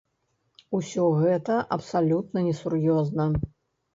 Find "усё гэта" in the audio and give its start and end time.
0.77-1.57